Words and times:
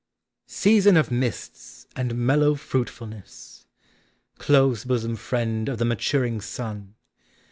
Season 0.47 0.97
of 0.97 1.11
mists 1.11 1.85
and 1.95 2.15
mellow 2.15 2.55
f 2.55 2.71
ruitf 2.71 3.01
ulness! 3.07 3.65
Close 4.39 4.83
bosom 4.83 5.15
friend 5.15 5.69
of 5.69 5.77
the 5.77 5.85
maturing 5.85 6.41
sun! 6.41 6.95